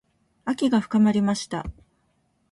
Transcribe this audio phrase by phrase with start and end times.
[0.45, 1.63] 秋が深まりました。